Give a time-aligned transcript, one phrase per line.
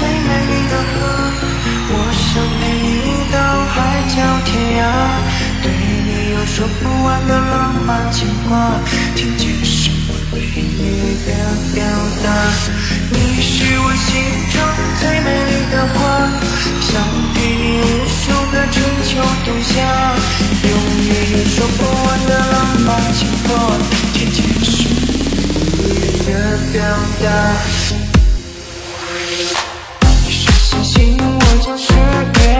[0.00, 0.96] 最美丽的河，
[1.92, 2.88] 我想陪你
[3.30, 3.36] 到
[3.68, 3.76] 海
[4.08, 4.16] 角
[4.48, 4.82] 天涯，
[5.60, 8.80] 对你有说不完的浪漫情话，
[9.14, 11.28] 天天是我对你的
[11.74, 11.84] 表
[12.24, 12.26] 达。
[13.12, 14.08] 你是我心
[14.48, 14.56] 中
[14.98, 16.00] 最美丽的花，
[16.80, 16.96] 想
[17.34, 19.84] 陪你无数个春秋冬夏，
[20.64, 20.72] 用
[21.04, 23.76] 远有说不完的浪漫情话，
[24.14, 26.80] 天天是我对你的表
[27.22, 27.99] 达。
[31.76, 32.59] 失眠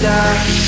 [0.00, 0.67] die